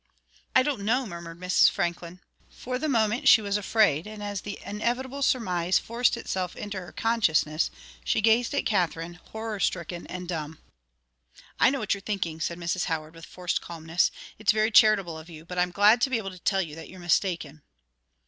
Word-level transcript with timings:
"I 0.55 0.63
don't 0.63 0.81
know," 0.81 1.05
murmured 1.05 1.39
Mrs. 1.39 1.69
Franklin. 1.69 2.21
For 2.49 2.79
the 2.79 2.89
moment 2.89 3.27
she 3.29 3.39
was 3.39 3.55
afraid, 3.55 4.07
and 4.07 4.23
as 4.23 4.41
the 4.41 4.57
inevitable 4.65 5.21
surmise 5.21 5.77
forced 5.77 6.17
itself 6.17 6.55
into 6.55 6.79
her 6.79 6.91
consciousness, 6.91 7.69
she 8.03 8.19
gazed 8.19 8.55
at 8.55 8.65
Katherine, 8.65 9.19
horror 9.29 9.59
stricken 9.59 10.07
and 10.07 10.27
dumb. 10.27 10.57
"I 11.59 11.69
know 11.69 11.77
what 11.77 11.93
you're 11.93 12.01
thinking," 12.01 12.39
said 12.41 12.57
Mrs. 12.57 12.85
Howard, 12.85 13.13
with 13.13 13.27
forced 13.27 13.61
calmness. 13.61 14.09
"It's 14.39 14.51
very 14.51 14.71
charitable 14.71 15.19
of 15.19 15.29
you, 15.29 15.45
but 15.45 15.59
I'm 15.59 15.69
glad 15.69 16.01
to 16.01 16.09
be 16.09 16.17
able 16.17 16.31
to 16.31 16.39
tell 16.39 16.63
you 16.63 16.73
that 16.73 16.89
you're 16.89 16.99
mistaken." 16.99 17.61